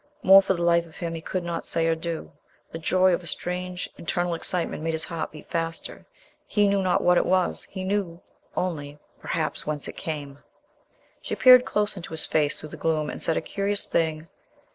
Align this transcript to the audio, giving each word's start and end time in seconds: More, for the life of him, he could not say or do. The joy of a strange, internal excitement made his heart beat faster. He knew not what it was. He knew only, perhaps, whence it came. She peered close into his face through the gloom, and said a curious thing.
More, 0.23 0.41
for 0.41 0.55
the 0.55 0.63
life 0.63 0.87
of 0.87 0.97
him, 0.97 1.13
he 1.13 1.21
could 1.21 1.43
not 1.43 1.63
say 1.63 1.85
or 1.85 1.93
do. 1.93 2.31
The 2.71 2.79
joy 2.79 3.13
of 3.13 3.21
a 3.21 3.27
strange, 3.27 3.87
internal 3.99 4.33
excitement 4.33 4.81
made 4.81 4.93
his 4.93 5.03
heart 5.03 5.29
beat 5.31 5.47
faster. 5.51 6.07
He 6.47 6.67
knew 6.67 6.81
not 6.81 7.03
what 7.03 7.17
it 7.19 7.25
was. 7.27 7.65
He 7.65 7.83
knew 7.83 8.19
only, 8.57 8.97
perhaps, 9.19 9.67
whence 9.67 9.87
it 9.87 9.93
came. 9.97 10.39
She 11.21 11.35
peered 11.35 11.65
close 11.65 11.97
into 11.97 12.13
his 12.13 12.25
face 12.25 12.59
through 12.59 12.69
the 12.69 12.77
gloom, 12.77 13.11
and 13.11 13.21
said 13.21 13.37
a 13.37 13.41
curious 13.41 13.85
thing. 13.85 14.27